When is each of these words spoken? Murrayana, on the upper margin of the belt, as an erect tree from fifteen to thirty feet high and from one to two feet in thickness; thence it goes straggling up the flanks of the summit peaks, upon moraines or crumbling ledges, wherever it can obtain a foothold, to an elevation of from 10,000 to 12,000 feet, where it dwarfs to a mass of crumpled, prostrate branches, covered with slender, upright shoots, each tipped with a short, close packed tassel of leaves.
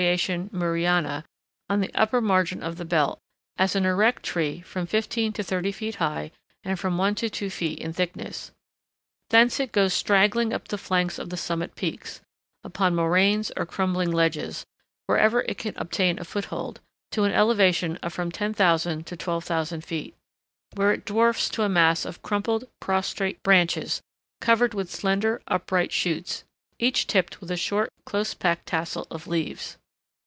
Murrayana, 0.51 1.23
on 1.69 1.79
the 1.79 1.93
upper 1.93 2.21
margin 2.21 2.63
of 2.63 2.77
the 2.77 2.85
belt, 2.85 3.19
as 3.59 3.75
an 3.75 3.85
erect 3.85 4.23
tree 4.23 4.61
from 4.61 4.87
fifteen 4.87 5.31
to 5.33 5.43
thirty 5.43 5.71
feet 5.71 5.97
high 5.97 6.31
and 6.63 6.79
from 6.79 6.97
one 6.97 7.13
to 7.13 7.29
two 7.29 7.51
feet 7.51 7.77
in 7.77 7.93
thickness; 7.93 8.51
thence 9.29 9.59
it 9.59 9.71
goes 9.71 9.93
straggling 9.93 10.53
up 10.53 10.69
the 10.69 10.77
flanks 10.79 11.19
of 11.19 11.29
the 11.29 11.37
summit 11.37 11.75
peaks, 11.75 12.19
upon 12.63 12.95
moraines 12.95 13.51
or 13.55 13.63
crumbling 13.67 14.09
ledges, 14.09 14.65
wherever 15.05 15.41
it 15.41 15.59
can 15.59 15.75
obtain 15.77 16.17
a 16.17 16.23
foothold, 16.25 16.79
to 17.11 17.23
an 17.23 17.31
elevation 17.31 17.97
of 17.97 18.11
from 18.11 18.31
10,000 18.31 19.05
to 19.05 19.15
12,000 19.15 19.81
feet, 19.81 20.15
where 20.73 20.93
it 20.93 21.05
dwarfs 21.05 21.47
to 21.47 21.61
a 21.61 21.69
mass 21.69 22.05
of 22.05 22.23
crumpled, 22.23 22.63
prostrate 22.79 23.43
branches, 23.43 24.01
covered 24.39 24.73
with 24.73 24.89
slender, 24.89 25.43
upright 25.47 25.91
shoots, 25.91 26.43
each 26.79 27.05
tipped 27.05 27.39
with 27.39 27.51
a 27.51 27.55
short, 27.55 27.93
close 28.03 28.33
packed 28.33 28.65
tassel 28.65 29.05
of 29.11 29.27
leaves. 29.27 29.77